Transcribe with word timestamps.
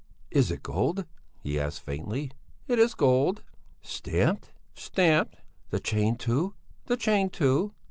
"Is 0.31 0.49
it 0.49 0.63
gold?" 0.63 1.05
he 1.43 1.59
asked 1.59 1.81
faintly. 1.81 2.31
"It 2.67 2.79
is 2.79 2.95
gold." 2.95 3.43
"Stamped?" 3.83 4.51
"Stamped." 4.73 5.35
"The 5.69 5.79
chain, 5.79 6.15
too?" 6.17 6.55
"The 6.87 6.97
chain, 6.97 7.29
too." 7.29 7.75